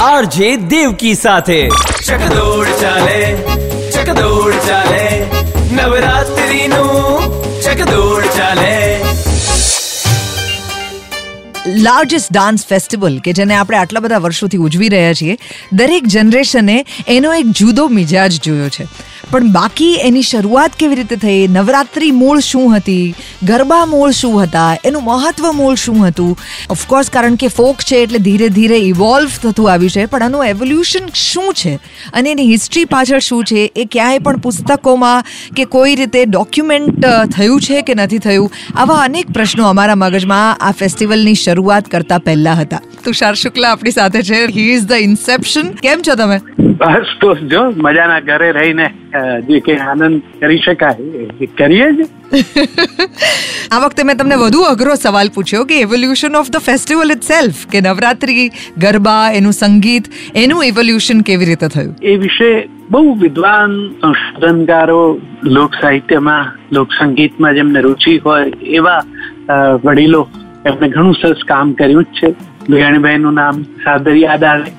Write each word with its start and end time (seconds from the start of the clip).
RJ 0.00 0.56
Devki 0.56 1.14
સાથે. 1.14 1.68
ચકદોડ 2.06 2.66
ચાલે 2.80 3.18
ચકદોડ 3.94 4.54
ચાલે 4.68 5.26
નવરાત્રીનું 5.72 7.26
ચકદોડ 7.62 8.24
ચાલે. 8.36 8.96
લાર્જેસ્ટ 11.66 12.32
ડાન્સ 12.32 12.66
ફેસ્ટિવલ 12.66 13.18
કે 13.18 13.32
જેને 13.32 13.54
આપણે 13.54 13.76
આટલા 13.76 14.00
બધા 14.00 14.18
વર્ષોથી 14.18 14.56
ઉજવી 14.56 14.88
રહ્યા 14.88 15.14
છીએ 15.14 15.36
દરેક 15.72 16.04
જનરેશને 16.06 16.84
એનો 17.08 17.34
એક 17.34 17.46
જુદો 17.46 17.88
મિજાજ 17.88 18.40
જોયો 18.40 18.68
છે. 18.68 18.86
પણ 19.30 19.52
બાકી 19.52 19.94
એની 19.94 20.22
શરૂઆત 20.22 20.70
કેવી 20.78 20.94
રીતે 20.94 21.16
થઈ? 21.16 21.48
નવરાત્રિ 21.48 22.10
મૂળ 22.10 22.38
શું 22.38 22.76
હતી? 22.76 23.14
ગરબા 23.42 23.86
મૂળ 23.86 24.10
શું 24.10 24.42
હતા? 24.42 24.76
એનું 24.84 25.04
મહત્વ 25.04 25.52
મૂળ 25.52 25.74
શું 25.74 26.06
હતું? 26.06 26.38
ઓફકોર્સ 26.70 27.10
કારણ 27.10 27.34
કે 27.34 27.48
ફોક 27.48 27.76
છે 27.76 27.96
એટલે 27.96 28.18
ધીરે 28.18 28.48
ધીરે 28.48 28.76
ઇવોલ્વ 28.76 29.28
થતું 29.42 29.72
આવ્યું 29.72 29.90
છે, 29.90 30.06
પણ 30.06 30.22
આનું 30.22 30.46
એવોલ્યુશન 30.46 31.06
શું 31.14 31.54
છે? 31.54 31.74
અને 32.12 32.30
એની 32.30 32.46
હિસ્ટ્રી 32.46 32.84
પાછળ 32.84 33.18
શું 33.18 33.44
છે? 33.44 33.72
એ 33.76 33.84
ક્યાંય 33.84 34.18
પણ 34.18 34.36
પુસ્તકોમાં 34.36 35.24
કે 35.56 35.64
કોઈ 35.64 35.94
રીતે 35.94 36.24
ડોક્યુમેન્ટ 36.24 37.06
થયું 37.36 37.60
છે 37.60 37.82
કે 37.82 37.94
નથી 37.94 38.18
થયું? 38.18 38.52
આવા 38.76 38.94
અનેક 38.94 39.30
પ્રશ્નો 39.30 39.68
અમારા 39.68 39.94
મગજમાં 39.94 40.56
આ 40.56 40.72
ફેસ્ટિવલની 40.72 41.34
શરૂઆત 41.34 41.88
કરતા 41.88 42.18
પહેલા 42.18 42.52
હતા. 42.52 42.80
તુષાર 43.04 43.34
શુક્લા 43.34 43.72
આપણી 43.72 43.90
સાથે 43.90 44.22
છે. 44.22 44.44
હી 44.46 44.70
ઇઝ 44.72 44.86
ધ 44.86 44.92
ઇન્સેપ્શન 44.92 45.62
કેમ 45.62 46.02
છો 46.08 46.14
તમે? 46.14 46.40
બસ 46.80 47.16
તો 47.20 47.34
જો, 47.34 47.62
મજાના 47.76 48.20
ઘરે 48.20 48.52
રહીને 48.52 48.86
જે 49.48 49.60
કે 49.60 49.76
આનંદ 49.76 50.22
કરી 50.40 50.58
શકાય 50.58 50.94
એ 51.40 51.46
કરીએ 51.46 51.92
જ. 51.92 52.08
આ 53.72 53.78
વખતે 53.78 54.02
મેં 54.02 54.16
તમને 54.16 54.34
વધુ 54.34 54.60
અઘરો 54.60 54.94
સવાલ 54.94 55.28
પૂછ્યો 55.28 55.64
કે 55.64 55.80
evolution 55.80 56.36
of 56.36 56.50
the 56.50 56.56
festival 56.56 57.12
itself 57.22 57.66
કે 57.66 57.80
નવરાત્રી 57.80 58.48
ગરબા 58.78 59.30
એનું 59.30 59.52
સંગીત 59.52 60.04
એનું 60.34 60.64
એવોલ્યુશન 60.64 61.20
કેવી 61.20 61.44
રીતે 61.44 61.68
થયું? 61.68 61.96
એ 62.02 62.16
વિશે 62.16 62.68
બહુ 62.90 63.14
વિદ્વાન 63.14 63.88
સંશોધનકારો 63.88 65.20
લોક 65.44 65.74
સાહિત્યમાં 65.74 66.58
લોક 66.72 66.88
સંગીતમાં 66.98 67.54
જેમને 67.54 67.80
રુચિ 67.80 68.18
હોય 68.18 68.52
એવા 68.62 69.02
વડીલો 69.84 70.28
એમને 70.66 70.88
ઘણું 70.88 71.14
સરસ 71.14 71.36
કામ 71.48 71.72
કર્યું 71.72 72.04
જ 72.04 72.06
છે. 72.06 72.49
વેણભાઈ 72.72 73.18
નું 73.18 73.34
નામ 73.34 73.60
સાદર 73.84 74.14
યાદ 74.16 74.44
આવે 74.44 74.70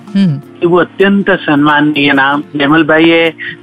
એવું 0.61 0.81
અત્યંત 0.81 1.29
સન્માનીય 1.45 2.13
નામ 2.13 2.43
જેમલભાઈએ 2.53 3.21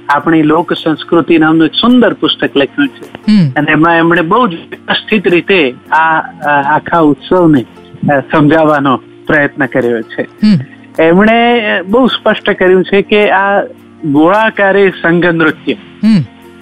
આપણી 0.09 0.43
લોક 0.43 0.73
સંસ્કૃતિ 0.75 1.39
નામનું 1.39 1.65
એક 1.65 1.79
સુંદર 1.81 2.15
પુસ્તક 2.15 2.55
લખ્યું 2.55 2.89
છે 2.95 3.37
અને 3.55 3.71
એમાં 3.71 3.97
એમણે 3.97 4.23
બહુ 4.23 4.41
જ 4.47 4.61
વ્યવસ્થિત 4.71 5.29
રીતે 5.29 5.59
આ 5.91 6.07
આખા 6.55 7.03
ઉત્સવને 7.03 7.65
સમજાવવાનો 8.31 8.95
પ્રયત્ન 9.27 9.67
કર્યો 9.67 10.01
છે 10.09 10.27
એમણે 11.01 11.37
બહુ 11.87 12.07
સ્પષ્ટ 12.07 12.57
કર્યું 12.57 12.83
છે 12.83 13.03
કે 13.03 13.21
આ 13.33 13.53
ગોળાકારે 14.11 14.83
સંઘ 14.91 15.31
નૃત્ય 15.33 15.77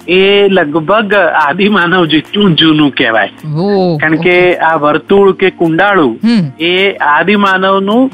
એ 0.08 0.48
લગભગ 0.50 1.14
આદિમાનવ 1.14 2.06
જેટલું 2.06 2.56
જૂનું 2.56 2.92
કહેવાય. 2.92 3.30
કારણ 3.98 4.16
કે 4.16 4.58
આ 4.58 4.76
વર્તુળ 4.76 5.32
કે 5.34 5.50
કુંડાળું 5.50 6.20
એ 6.60 6.96
આદિમાનવનું 6.96 8.12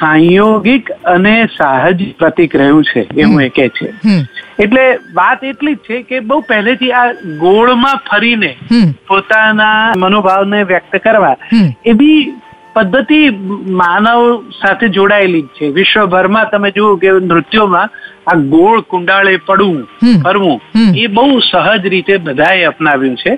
સંયોગિક 0.00 0.90
અને 0.90 1.46
સાહજ 1.58 2.02
પ્રતિક 2.18 2.56
રહ્યું 2.56 2.84
છે 2.84 3.00
એવું 3.16 3.42
એ 3.42 3.48
કે 3.48 3.68
છે. 3.68 3.92
એટલે 4.58 4.98
વાત 5.14 5.44
એટલી 5.44 5.74
જ 5.74 5.78
છે 5.78 6.02
કે 6.02 6.20
બહુ 6.20 6.40
પહેલેથી 6.40 6.92
આ 6.92 7.12
ગોળમાં 7.38 7.96
ફરીને 8.10 8.56
પોતાના 9.08 9.92
મનોભાવને 9.96 10.62
વ્યક્ત 10.62 10.96
કરવા 10.96 11.36
એવી 11.84 12.32
પદ્ધતિ 12.76 13.18
માનવ 13.80 14.22
સાથે 14.60 14.88
જોડાયેલી 14.88 15.42
જ 15.42 15.46
છે. 15.58 15.68
વિશ્વભરમાં 15.68 16.50
તમે 16.52 16.70
જુઓ 16.70 16.96
કે 16.96 17.12
નૃત્યોમાં 17.30 17.88
આ 18.26 18.34
ગોળ 18.34 18.80
કુંડાળે 18.80 19.36
પડવું 19.46 19.82
ફરવું 20.22 20.60
એ 20.96 21.06
બહુ 21.06 21.40
સહજ 21.40 21.86
રીતે 21.86 22.16
બધાએ 22.16 22.64
અપનાવ્યું 22.64 23.16
છે. 23.16 23.36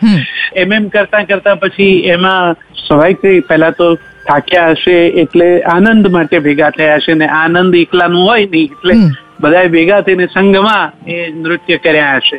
એમ 0.57 0.73
એમ 0.73 0.89
કરતા 0.89 1.23
કરતા 1.23 1.55
પછી 1.55 1.95
એમાં 2.09 2.53
સ્વાભાવિક 2.87 3.49
પહેલા 3.49 3.71
તો 3.71 3.95
થાક્યા 4.29 4.69
હશે 4.71 4.99
એટલે 5.23 5.49
આનંદ 5.63 6.11
માટે 6.13 6.39
ભેગા 6.39 6.71
થયા 6.71 6.97
હશે 6.97 7.15
ને 7.15 7.27
આનંદ 7.27 7.75
એકલાનું 7.75 8.29
હોય 8.29 8.47
નહીં 8.47 8.65
એટલે 8.65 8.95
બધા 9.41 9.65
ભેગા 9.73 10.01
થઈને 10.01 10.27
સંઘમાં 10.35 11.11
એ 11.11 11.33
નૃત્ય 11.33 11.77
કર્યા 11.77 12.17
હશે. 12.17 12.39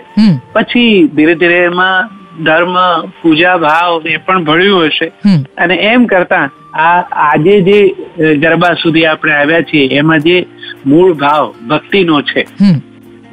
પછી 0.53 1.07
ધીરે 1.15 1.35
ધીરે 1.35 1.59
એમાં 1.63 2.09
ધર્મ 2.43 2.75
પૂજા 3.21 3.57
ભાવ 3.57 4.07
એ 4.07 4.17
પણ 4.17 4.43
ભળ્યું 4.43 4.85
હશે. 4.85 5.11
અને 5.57 5.75
એમ 5.75 6.05
કરતા 6.05 6.51
આ 6.73 7.01
આજે 7.11 7.61
જે 7.61 7.95
ગરબા 8.35 8.73
સુધી 8.73 9.05
આપણે 9.05 9.33
આવ્યા 9.33 9.61
છીએ 9.61 9.87
એમાં 9.87 10.19
જે 10.19 10.45
મૂળ 10.85 11.13
ભાવ 11.13 11.53
ભક્તિનો 11.69 12.21
છે. 12.21 12.45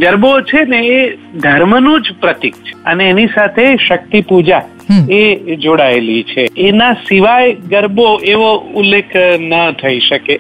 ગરબો 0.00 0.40
છે 0.40 0.64
ને 0.64 0.78
એ 0.78 1.16
ધર્મનું 1.38 2.02
જ 2.02 2.04
પ્રતીક 2.20 2.54
છે. 2.54 2.82
અને 2.84 3.04
એની 3.04 3.26
સાથે 3.26 3.76
શક્તિ 3.76 4.20
પૂજા 4.20 4.62
એ 5.10 5.56
જોડાયેલી 5.56 6.22
છે. 6.22 6.46
એના 6.56 6.92
સિવાય 6.92 7.54
ગરબો 7.54 8.20
એવો 8.24 8.56
ઉલ્લેખ 8.74 9.16
ન 9.40 9.72
થઈ 9.72 10.00
શકે. 10.00 10.38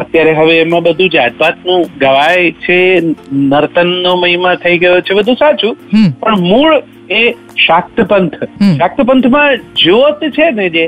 અત્યારે 0.00 0.32
હવે 0.32 0.60
એમાં 0.60 0.82
બધું 0.82 1.10
જાતપાતનું 1.10 1.86
ગવાય 1.98 2.50
છે 2.50 3.00
નર્તનનો 3.32 4.16
મહિમા 4.16 4.54
થઈ 4.54 4.78
ગયો 4.78 5.00
છે 5.00 5.14
બધું 5.14 5.34
સાચું. 5.34 5.76
પણ 6.20 6.38
મૂળ 6.38 6.82
એ 7.10 7.30
શાક્ત 7.66 8.00
પંથ 8.00 8.34
શાક્ત 8.78 9.00
પંથમાં 9.00 9.56
જ્યોત 9.76 10.24
છે 10.38 10.50
ને 10.50 10.68
જે 10.70 10.84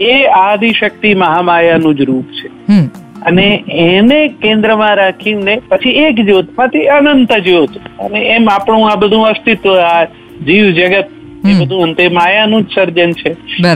એ 0.00 0.24
આદિશક્તિ 0.26 1.14
મહામાયાનું 1.14 1.94
જ 1.94 2.02
રૂપ 2.02 2.26
છે. 2.38 2.48
અને 3.22 3.64
એને 3.68 4.28
કેન્દ્રમાં 4.42 4.94
રાખીને 4.96 5.54
પછી 5.68 5.90
એક 6.04 6.20
જ્યોતમાંથી 6.26 6.86
અનંત 6.88 7.32
જ્યોત. 7.44 7.76
અને 8.00 8.20
એમ 8.36 8.48
આપણું 8.50 8.90
આ 8.90 8.94
બધું 8.94 9.26
અસ્તિત્વ 9.26 9.76
આ 9.80 10.04
જીવ 10.46 10.70
જગત 10.70 11.06
એ 11.48 11.54
બધું 11.60 11.82
અંતે 11.82 12.08
માયાનું 12.08 12.62
જ 12.62 12.74
સર્જન 12.74 13.12
છે. 13.12 13.30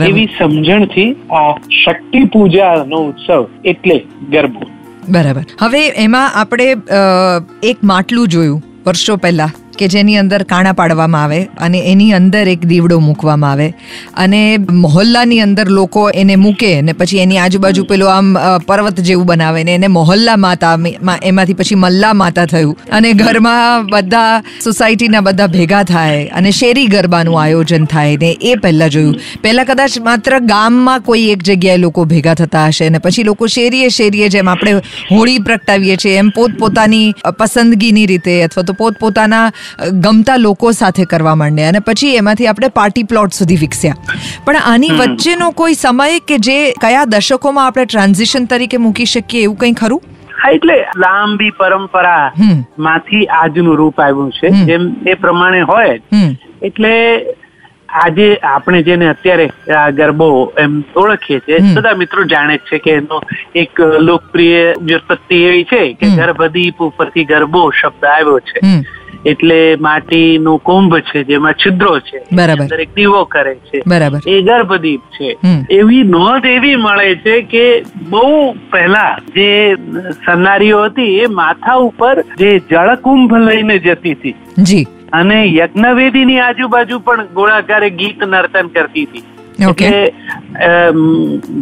એવી 0.05 0.27
સમજણથી 0.39 1.15
આ 1.31 1.53
શક્તિ 1.85 2.23
પૂજાનો 2.23 2.97
ઉત્સવ 2.97 3.47
એટલે 3.65 3.97
ગરબો. 4.31 4.61
બરાબર. 5.09 5.43
હવે 5.61 5.87
એમાં 6.03 6.31
આપણે 6.35 6.75
એક 7.63 7.77
માટલું 7.83 8.27
જોયું 8.27 8.63
વર્ષો 8.87 9.15
પહેલા. 9.17 9.49
કે 9.79 9.87
જેની 9.93 10.17
અંદર 10.21 10.41
કાણા 10.51 10.75
પાડવામાં 10.79 11.23
આવે 11.25 11.39
અને 11.65 11.79
એની 11.91 12.09
અંદર 12.19 12.43
એક 12.53 12.63
દીવડો 12.71 12.99
મૂકવામાં 13.07 13.51
આવે. 13.51 13.67
અને 14.23 14.41
મોહલ્લાની 14.83 15.41
અંદર 15.47 15.67
લોકો 15.79 16.03
એને 16.21 16.35
મૂકે 16.45 16.71
ને 16.87 16.93
પછી 16.99 17.21
એની 17.25 17.39
આજુબાજુ 17.43 17.85
પેલો 17.91 18.09
આમ 18.15 18.29
પર્વત 18.67 19.01
જેવું 19.09 19.27
બનાવે 19.31 19.61
ને 19.69 19.75
એને 19.79 19.87
મોહલ્લા 19.97 20.37
માતા 20.45 20.75
એમાંથી 21.31 21.57
પછી 21.61 21.79
મલ્લા 21.85 22.13
માતા 22.23 22.47
થયું. 22.53 22.75
અને 22.97 23.09
ઘરમાં 23.21 23.89
બધા 23.93 24.41
સોસાયટીના 24.65 25.23
બધા 25.27 25.49
ભેગા 25.57 25.83
થાય 25.93 26.21
અને 26.39 26.51
શેરી 26.59 26.87
ગરબાનું 26.95 27.39
આયોજન 27.43 27.85
થાય 27.93 28.21
ને 28.23 28.31
એ 28.51 28.55
પહેલાં 28.63 28.93
જોયું. 28.95 29.15
પહેલાં 29.43 29.69
કદાચ 29.71 29.99
માત્ર 30.09 30.39
ગામમાં 30.51 31.05
કોઈ 31.09 31.25
એક 31.33 31.43
જગ્યાએ 31.49 31.81
લોકો 31.85 32.05
ભેગા 32.13 32.35
થતા 32.41 32.67
હશે 32.69 32.89
ને 32.95 32.99
પછી 33.05 33.27
લોકો 33.29 33.47
શેરીએ 33.55 33.89
શેરીએ 33.97 34.29
જેમ 34.35 34.51
આપણે 34.53 34.73
હોળી 35.11 35.39
પ્રગટાવીએ 35.47 35.97
છીએ 36.03 36.15
એમ 36.23 36.29
પોતપોતાની 36.37 37.07
પસંદગીની 37.39 38.05
રીતે 38.11 38.33
અથવા 38.47 38.65
તો 38.69 38.77
પોતપોતાના 38.81 39.45
ગમતા 40.05 40.37
લોકો 40.37 40.71
સાથે 40.71 41.05
કરવા 41.05 41.35
માંડ્યા 41.35 41.73
અને 41.73 41.79
પછી 41.79 42.13
એમાંથી 42.15 42.47
આપણે 42.47 42.69
પાર્ટી 42.79 43.03
પ્લોટ 43.03 43.39
સુધી 43.39 43.55
વિકસ્યા. 43.55 43.97
પણ 44.45 44.61
આની 44.65 44.91
વચ્ચેનો 45.01 45.51
કોઈ 45.51 45.73
સમય 45.73 46.21
કે 46.27 46.39
જે 46.49 46.59
કયા 46.81 47.05
દશકોમાં 47.05 47.65
આપણે 47.65 47.85
ટ્રાન્ઝિશન 47.85 48.47
તરીકે 48.47 48.77
મૂકી 48.77 49.05
શકીએ 49.05 49.43
એવું 49.43 49.57
કંઈ 49.57 49.73
ખરું? 49.73 50.01
હા 50.43 50.51
એટલે 50.51 50.77
લાંબી 50.97 51.51
પરંપરા 51.51 52.31
માંથી 52.77 53.25
આજનું 53.41 53.77
રૂપ 53.77 53.99
આવ્યું 53.99 54.31
છે. 54.31 54.51
જેમ 54.71 54.89
એ 55.05 55.15
પ્રમાણે 55.15 55.61
હોય. 55.61 55.99
એટલે 56.61 56.93
આજે 57.99 58.25
આપણે 58.43 58.79
જેને 58.83 59.05
અત્યારે 59.09 59.45
આ 59.75 59.89
ગરબો 59.91 60.29
એમ 60.57 60.73
ઓળખીએ 60.95 61.39
છીએ 61.45 61.59
બધા 61.75 61.93
મિત્રો 62.01 62.25
જાણે 62.33 62.55
જ 62.57 62.61
છે 62.69 62.79
કે 62.79 62.95
એનો 62.97 63.17
એક 63.55 63.81
લોકપ્રિય 63.99 64.61
વ્યુત્પત્તિ 64.81 65.39
એવી 65.43 65.63
છે 65.63 65.81
કે 65.93 66.09
ગર્ભદીપ 66.19 66.81
ઉપરથી 66.87 67.25
ગરબો 67.25 67.63
શબ્દ 67.71 68.03
આવ્યો 68.11 68.39
છે. 68.39 68.59
એટલે 69.25 69.77
માટીનો 69.81 70.57
કુંભ 70.57 70.99
છે 70.99 71.23
જેમાં 71.23 71.53
છિદ્રો 71.53 71.99
છે 71.99 72.35
બરાબર. 72.35 72.81
એક 72.81 72.95
દીવો 72.95 73.23
કરે 73.23 73.55
છે. 73.55 73.81
બરાબર. 73.87 74.19
એ 74.27 74.41
ગર્ભદીપ 74.41 74.99
છે. 74.99 75.37
એવી 75.71 76.03
નોંધ 76.03 76.45
એવી 76.45 76.75
મળે 76.75 77.15
છે 77.15 77.41
કે 77.41 77.83
બહુ 78.09 78.51
પહેલા 78.51 79.17
જે 79.35 79.75
સન્નારીઓ 80.25 80.83
હતી 80.83 81.17
એ 81.17 81.25
માથા 81.27 81.73
ઉપર 81.73 82.21
જે 82.21 82.59
જળકુંભ 82.59 83.33
લઈને 83.33 83.77
જતી 83.77 84.11
હતી. 84.11 84.35
જી. 84.57 84.87
અને 85.13 85.53
યજ્ઞવેદીની 85.55 86.39
આજુબાજુ 86.39 86.99
પણ 86.99 87.25
ગોળાકારે 87.25 87.89
ગીત 87.89 88.23
નર્તન 88.23 88.67
કરતી 88.67 89.03
હતી. 89.03 89.23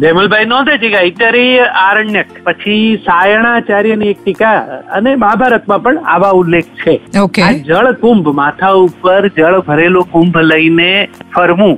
જેમલભાઈ 0.02 0.48
નોંધે 0.52 0.74
છે 0.82 0.90
કે 0.94 0.98
ઐતરી 1.02 1.52
આરણ્યક 1.82 2.30
પછી 2.46 2.80
સાયણાચાર્યની 3.06 4.10
એક 4.14 4.20
ટીકા 4.22 4.54
અને 4.98 5.10
મહાભારતમાં 5.24 5.82
પણ 5.86 5.98
આવા 6.14 6.32
ઉલ્લેખ 6.40 6.70
છે. 6.84 6.94
આ 7.42 7.52
જળ 7.68 7.92
કુંભ 8.04 8.32
માથા 8.40 8.72
ઉપર 8.86 9.20
જળ 9.36 9.60
ભરેલો 9.68 10.04
કુંભ 10.16 10.40
લઈને 10.50 10.90
ફરવું 11.36 11.76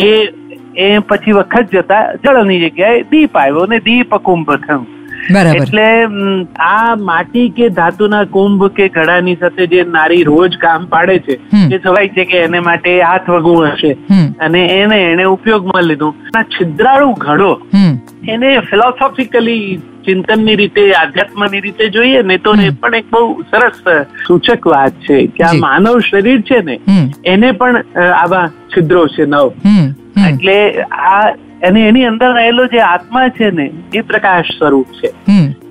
એ 0.00 0.06
એ 0.86 0.88
પછી 1.10 1.32
વખત 1.32 1.76
જતા 1.76 2.02
જળની 2.24 2.58
જગ્યાએ 2.64 3.04
દીપ 3.12 3.36
આવ્યો 3.44 3.66
ને 3.74 3.78
દીપ 3.90 4.12
કુંભ 4.30 4.52
થયું. 4.66 4.86
બરાબર. 5.32 5.56
એટલે 5.56 5.86
આ 6.68 6.96
માટી 7.10 7.46
કે 7.58 7.68
ધાતુના 7.80 8.22
કુંભ 8.36 8.64
કે 8.78 8.88
ઘડાની 8.96 9.36
સાથે 9.42 9.62
જે 9.74 9.84
નારી 9.96 10.24
રોજ 10.30 10.56
કામ 10.64 10.88
પાડે 10.94 11.18
છે 11.26 11.34
એ 11.34 11.78
સ્વાભાવિક 11.78 12.16
છે 12.16 12.24
કે 12.32 12.42
એને 12.46 12.60
માટે 12.70 12.90
હાથ 13.02 13.30
વગવું 13.34 13.68
હશે. 13.68 13.92
અને 14.40 14.62
એને 14.78 14.98
એને 15.02 15.24
ઉપયોગમાં 15.26 15.86
લીધું. 15.90 16.14
આ 16.36 16.44
છિદ્રાળુ 16.56 17.12
ઘડો 17.26 17.52
એને 18.28 18.50
ફિલોસોફિકલી 18.70 19.80
ચિંતનની 20.04 20.56
રીતે 20.58 20.82
આધ્યાત્મની 20.94 21.60
રીતે 21.64 21.84
જોઈએ 21.94 22.22
ને 22.28 22.38
તો 22.44 22.52
એ 22.66 22.70
પણ 22.82 22.94
એક 23.00 23.10
બહુ 23.10 23.22
સરસ 23.50 23.82
સૂચક 24.26 24.66
વાત 24.72 24.94
છે 25.06 25.18
કે 25.36 25.44
આ 25.48 25.52
માનવ 25.64 26.00
શરીર 26.08 26.40
છે 26.50 26.62
ને 26.68 26.78
એને 27.34 27.52
પણ 27.60 27.84
આવા 28.14 28.46
છિદ્રો 28.74 29.06
છે 29.16 29.26
નવ. 29.26 29.46
એટલે 30.28 30.56
આ 30.90 31.22
અને 31.66 31.88
એની 31.88 32.04
અંદર 32.04 32.34
રહેલો 32.34 32.66
જે 32.66 32.78
આત્મા 32.78 33.28
છે 33.28 33.50
ને 33.50 33.70
એ 33.94 34.00
પ્રકાશ 34.00 34.44
સ્વરૂપ 34.44 34.86
છે. 34.86 35.10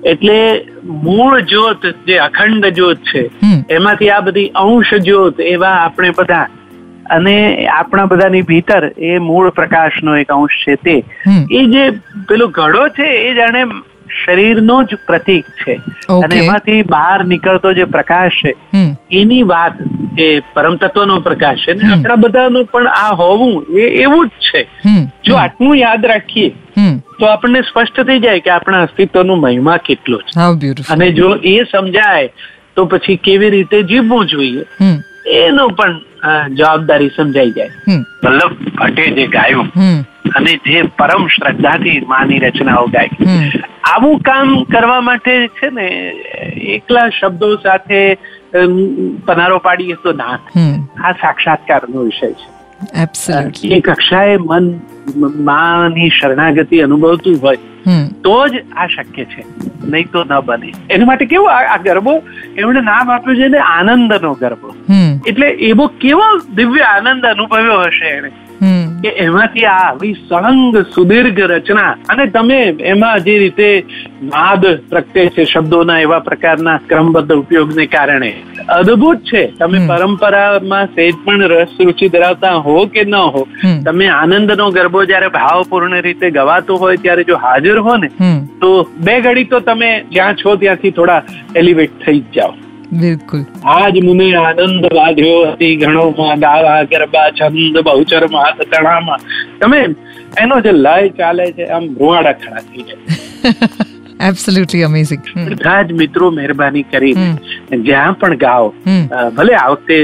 એટલે 0.04 0.64
મૂળ 0.84 1.40
જ્યોત 1.40 1.86
જે 2.06 2.18
અખંડ 2.18 2.66
જ્યોત 2.66 2.96
છે 2.96 3.30
એમાંથી 3.70 4.10
આ 4.10 4.20
બધી 4.20 4.48
અંશ 4.48 4.94
જ્યોત 4.94 5.40
એવા 5.40 5.68
આપણે 5.68 6.10
બધા 6.10 6.46
અને 7.10 7.66
આપણા 7.66 8.04
બધાની 8.04 8.42
ભીતર 8.42 8.90
એ 8.98 9.18
મૂળ 9.18 9.50
પ્રકાશનો 9.50 10.16
એક 10.16 10.32
અંશ 10.32 10.64
છે 10.68 10.74
તે. 10.74 11.04
એ 11.50 11.64
જે 11.64 11.90
પેલો 12.28 12.46
ઘડો 12.46 12.88
છે 12.88 13.02
એ 13.02 13.34
જાણે 13.34 13.64
શરીરનો 14.26 14.82
જ 14.82 14.86
પ્રતીક 15.06 15.44
છે. 15.44 15.74
અને 16.22 16.34
એમાંથી 16.44 16.82
બહાર 16.82 17.24
નીકળતો 17.24 17.72
જે 17.72 17.84
પ્રકાશ 17.84 18.32
છે 18.44 18.54
એની 19.12 19.42
વાત 19.42 19.72
એ 20.18 20.40
પરમ 20.54 20.76
તત્વનો 20.76 21.20
પ્રકાશ 21.20 21.56
છે. 21.56 21.72
આપણા 21.72 22.14
બધાનું 22.14 22.64
પણ 22.64 22.86
આ 22.86 23.14
હોવું 23.14 23.66
એ 23.78 23.80
એવું 23.80 24.28
જ 24.28 24.30
છે. 24.30 24.68
જો 25.30 25.36
આટલું 25.42 25.76
યાદ 25.78 26.06
રાખીએ 26.06 26.50
તો 27.20 27.26
આપણને 27.26 27.62
સ્પષ્ટ 27.62 28.00
થઈ 28.10 28.20
જાય 28.26 28.40
કે 28.46 28.50
આપણા 28.50 28.82
અસ્તિત્વનો 28.88 29.36
મહિમા 29.36 29.76
કેટલો 29.88 30.18
છે. 30.18 30.38
અને 30.92 31.10
જો 31.12 31.34
એ 31.54 31.56
સમજાય 31.72 32.28
તો 32.76 32.86
પછી 32.86 33.16
કેવી 33.24 33.50
રીતે 33.50 33.82
જીવવું 33.82 34.26
જોઈએ 34.26 34.64
એનો 35.38 35.68
પણ 35.68 35.98
જવાબદારી 36.54 37.10
સમજાઈ 37.16 37.50
જાય. 37.50 37.70
વલ્લભ 38.24 38.54
ભટ્ટે 38.78 39.10
જે 39.10 39.26
ગાયું 39.26 39.68
અને 40.36 40.52
જે 40.66 40.82
પરમ 40.98 41.26
શ્રદ્ધાથી 41.26 42.00
માની 42.08 42.38
રચનાઓ 42.38 42.86
ગાય 42.86 43.08
આવું 43.92 44.20
કામ 44.20 44.52
કરવા 44.64 45.00
માટે 45.00 45.32
છે 45.58 45.70
ને 45.70 45.86
એકલા 46.76 47.08
શબ્દો 47.20 47.48
સાથે 47.56 48.00
પનારો 49.26 49.58
પાડીએ 49.58 49.96
તો 50.04 50.12
ના 50.12 50.38
આ 51.04 51.12
સાક્ષાત્કારનો 51.12 52.02
વિષય 52.02 52.32
છે. 52.32 52.48
એ 53.70 53.80
કક્ષાએ 53.80 54.36
મન 54.36 54.70
માની 55.44 56.10
શરણાગતિ 56.10 56.80
અનુભવતું 56.82 57.38
હોય 57.40 57.58
તો 58.22 58.48
જ 58.48 58.64
આ 58.76 58.86
શક્ય 58.86 59.24
છે. 59.24 59.44
નહીં 59.84 60.08
તો 60.12 60.24
ન 60.24 60.40
બને. 60.46 60.72
એના 60.90 61.06
માટે 61.06 61.26
કેવું 61.26 61.50
આ 61.52 61.76
ગરબો 61.76 62.22
એમણે 62.56 62.80
નામ 62.80 63.10
આપ્યું 63.10 63.36
છે 63.36 63.48
ને 63.48 63.58
આનંદનો 63.58 64.34
ગરબો 64.34 64.74
એટલે 65.26 65.46
એવો 65.46 65.88
કેવો 65.88 66.26
દિવ્ય 66.54 66.82
આનંદ 66.82 67.24
અનુભવ્યો 67.26 67.80
હશે 67.80 68.08
એને 68.08 68.30
કે 69.02 69.08
એમાંથી 69.08 69.64
આ 69.64 69.76
આવી 69.86 70.14
સળંગ 70.28 70.76
સુદીર્ઘ 70.94 71.40
રચના 71.40 71.96
અને 72.08 72.26
તમે 72.26 72.58
એમાં 72.92 73.24
જે 73.24 73.38
રીતે 73.38 73.84
નાદ 74.22 74.66
પ્રગટે 74.90 75.26
છે 75.26 75.44
શબ્દોના 75.44 75.98
એવા 76.00 76.18
પ્રકારના 76.18 76.76
ક્રમબદ્ધ 76.88 77.32
ઉપયોગને 77.32 77.86
કારણે. 77.86 78.30
અદ્ભુત 78.68 79.18
છે. 79.32 79.42
તમે 79.58 79.78
પરંપરામાં 79.86 80.86
સહેજ 80.86 81.14
પણ 81.24 81.42
રસ 81.42 81.76
રુચિ 81.80 82.08
ધરાવતા 82.08 82.54
હો 82.66 82.86
કે 82.86 83.04
ન 83.04 83.14
હો. 83.14 83.46
તમે 83.84 84.08
આનંદનો 84.08 84.70
ગરબો 84.70 85.04
જ્યારે 85.04 85.28
ભાવપૂર્ણ 85.28 86.00
રીતે 86.00 86.30
ગવાતો 86.30 86.76
હોય 86.76 86.96
ત્યારે 86.96 87.24
જો 87.24 87.36
હાજર 87.36 87.78
હો 87.78 87.96
ને 87.96 88.10
તો 88.60 88.72
બે 89.04 89.20
ઘડી 89.20 89.44
તો 89.44 89.60
તમે 89.60 89.90
જ્યાં 90.12 90.34
છો 90.34 90.56
ત્યાંથી 90.56 90.90
થોડા 90.90 91.22
એલિવેટ 91.56 91.90
થઈ 92.06 92.20
જ 92.20 92.36
જાઓ. 92.36 92.54
બિલકુલ. 92.92 93.42
આજ 93.72 93.98
મુને 94.04 94.26
આનંદ 94.36 94.86
વાધ્યો 94.94 95.36
અતિ 95.50 95.68
ઘણોમાં 95.76 96.38
ગાવા 96.38 96.80
ગરબા 96.92 97.28
છંદ 97.40 97.78
બહુચર 97.88 98.22
માત 98.32 98.62
તણામાં. 98.72 99.20
તમે 99.60 99.80
એનો 100.38 100.60
જે 100.60 100.72
લય 100.72 101.08
ચાલે 101.20 101.46
છે 101.52 101.64
આમ 101.66 101.84
રૂવાડા 102.00 102.32
ખડા 102.32 102.62
થઈ 102.68 102.84
જાય. 102.88 103.02
એબ્સોલ્યુટલી 104.28 104.82
અમેઝિંગ 104.84 105.22
બધા 105.48 105.82
જ 105.82 105.92
મિત્રો 105.92 106.30
મહેરબાની 106.30 106.82
કરી 106.82 107.12
જ્યાં 107.84 108.18
પણ 108.20 108.36
ગાઓ 108.36 108.66
ભલે 109.36 109.54
આ 109.54 109.68
વખતે 109.72 109.96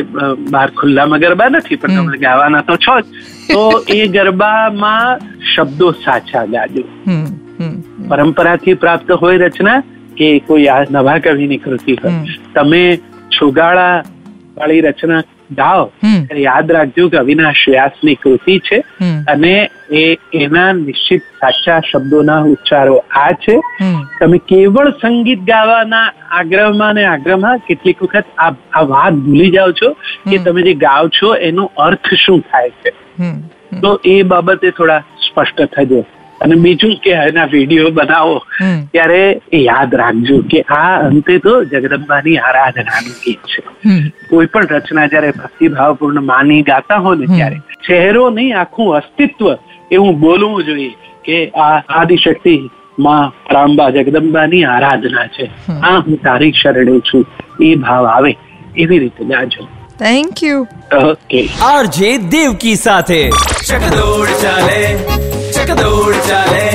બહાર 0.50 0.68
ખુલ્લામાં 0.70 1.20
ગરબા 1.20 1.48
નથી 1.48 1.76
પણ 1.76 1.96
તમને 1.96 2.06
તમે 2.06 2.22
ગાવાના 2.26 2.62
તો 2.70 2.76
છો 2.76 3.00
જ. 3.00 3.06
તો 3.48 3.64
એ 3.88 4.08
ગરબામાં 4.08 5.26
શબ્દો 5.50 5.90
સાચા 6.04 6.46
ગાજો. 6.54 6.84
પરંપરાથી 8.08 8.74
પ્રાપ્ત 8.74 9.12
હોય 9.22 9.36
રચના 9.38 9.78
કે 10.18 10.38
કોઈ 10.38 10.66
આ 10.66 10.84
નવા 10.90 11.18
કવિની 11.18 11.56
કૃતિ 11.56 11.92
હોય. 11.92 12.12
તમે 12.54 12.96
છુગાળા 13.40 14.02
વાળી 14.56 14.80
રચના 14.80 15.22
ગાઓ 15.50 15.92
યાદ 16.36 16.72
રાખજો 16.72 17.08
કે 17.08 17.16
અવિનાશ 17.16 17.68
વ્યાસની 17.68 18.14
કૃતિ 18.14 18.58
છે 18.58 18.78
અને 19.32 19.70
એ 19.92 20.16
એના 20.34 20.72
નિશ્ચિત 20.72 21.20
સાચા 21.20 21.80
શબ્દોના 21.80 22.40
ઉચ્ચારો 22.42 22.96
આ 23.10 23.30
છે. 23.30 23.56
તમે 24.20 24.38
કેવળ 24.38 24.90
સંગીત 24.90 25.38
ગાવાના 25.38 26.12
આગ્રહમાં 26.30 26.94
ને 26.94 27.04
આગ્રહમાં 27.04 27.58
કેટલીક 27.58 28.02
વખત 28.02 28.24
આ 28.38 28.52
આ 28.72 28.80
વાત 28.80 29.12
ભૂલી 29.12 29.50
જાઓ 29.50 29.72
છો 29.72 29.92
કે 30.30 30.38
તમે 30.44 30.62
જે 30.62 30.74
ગાઓ 30.74 31.08
છો 31.08 31.34
એનો 31.34 31.70
અર્થ 31.76 32.14
શું 32.14 32.40
થાય 32.40 32.70
છે? 32.70 32.90
તો 33.80 34.00
એ 34.04 34.22
બાબતે 34.22 34.70
થોડા 34.70 34.98
સ્પષ્ટ 34.98 35.62
થજો. 35.62 36.04
અને 36.44 36.56
બીજું 36.64 36.94
કે 37.04 37.12
એના 37.22 37.46
વીડિયો 37.54 37.90
બનાવો 37.98 38.36
ત્યારે 38.92 39.20
યાદ 39.58 39.94
રાખજો 40.00 40.36
કે 40.52 40.62
આ 40.78 40.92
અંતે 41.08 41.36
તો 41.46 41.54
જગદંબાની 41.72 42.38
આરાધનાનું 42.48 43.16
ગીત 43.24 43.42
છે. 43.52 43.62
કોઈ 44.30 44.50
પણ 44.54 44.72
રચના 44.76 45.06
જયારે 45.12 45.32
ભક્તિભાવપૂર્ણ 45.40 46.28
માની 46.32 46.62
ગાતા 46.70 47.00
હો 47.06 47.14
ને 47.20 47.26
ત્યારે 47.34 47.60
ચહેરો 47.88 48.24
નહીં 48.38 48.58
આખું 48.62 48.96
અસ્તિત્વ 49.00 49.52
એવું 49.90 50.20
બોલવું 50.24 50.66
જોઈએ 50.70 50.92
કે 51.28 51.38
આ 51.66 51.76
આદિશક્તિ 52.00 52.56
માં 53.04 53.32
રામબા 53.54 53.90
જગદંબાની 53.96 54.64
આરાધના 54.74 55.28
છે. 55.38 55.50
આ 55.88 55.96
હું 56.06 56.20
તારી 56.26 56.52
શરણે 56.62 57.00
છું. 57.10 57.24
એ 57.60 57.74
ભાવ 57.86 58.06
આવે 58.12 58.32
એવી 58.76 59.00
રીતે 59.04 59.24
ગાજો. 59.32 59.68
Thank 59.98 60.42
you 60.42 60.62
okay 61.02 61.42
RJ 61.68 62.10
Devki 62.34 62.76
સાથે. 62.86 63.20
ચકડોળ 63.68 64.34
ચાલે. 64.42 65.15
잘해 66.26 66.65